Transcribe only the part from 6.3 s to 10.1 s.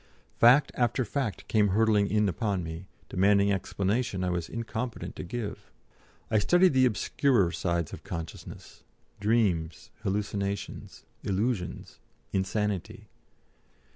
I studied the obscurer sides of consciousness, dreams,